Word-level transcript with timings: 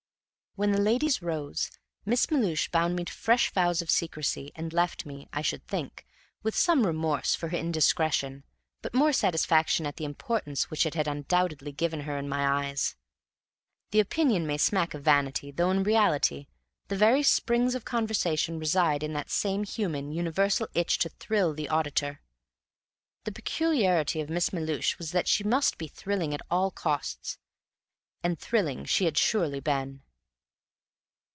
When 0.55 0.73
the 0.73 0.81
ladies 0.81 1.21
rose, 1.21 1.71
Miss 2.03 2.25
Melhuish 2.27 2.71
bound 2.71 2.93
me 2.97 3.05
to 3.05 3.13
fresh 3.13 3.53
vows 3.53 3.81
of 3.81 3.89
secrecy; 3.89 4.51
and 4.53 4.73
left 4.73 5.05
me, 5.05 5.29
I 5.31 5.41
should 5.41 5.65
think, 5.65 6.05
with 6.43 6.57
some 6.57 6.85
remorse 6.85 7.35
for 7.35 7.47
her 7.47 7.57
indiscretion, 7.57 8.43
but 8.81 8.93
more 8.93 9.13
satisfaction 9.13 9.85
at 9.87 9.95
the 9.95 10.03
importance 10.03 10.69
which 10.69 10.85
it 10.85 10.93
had 10.93 11.07
undoubtedly 11.07 11.71
given 11.71 12.01
her 12.01 12.17
in 12.17 12.27
my 12.27 12.65
eyes. 12.67 12.97
The 13.91 14.01
opinion 14.01 14.45
may 14.45 14.57
smack 14.57 14.93
of 14.93 15.03
vanity, 15.03 15.51
though, 15.51 15.71
in 15.71 15.83
reality, 15.83 16.47
the 16.89 16.97
very 16.97 17.23
springs 17.23 17.73
of 17.73 17.85
conversation 17.85 18.59
reside 18.59 19.03
in 19.03 19.13
that 19.13 19.29
same 19.29 19.63
human, 19.63 20.11
universal 20.11 20.67
itch 20.73 20.97
to 20.97 21.07
thrill 21.07 21.53
the 21.53 21.69
auditor. 21.69 22.19
The 23.23 23.31
peculiarity 23.31 24.19
of 24.19 24.29
Miss 24.29 24.49
Melhuish 24.51 24.97
was 24.97 25.11
that 25.13 25.29
she 25.29 25.45
must 25.45 25.77
be 25.77 25.87
thrilling 25.87 26.33
at 26.33 26.41
all 26.51 26.71
costs. 26.71 27.37
And 28.21 28.37
thrilling 28.37 28.83
she 28.83 29.05
had 29.05 29.17
surely 29.17 29.61
been. 29.61 30.01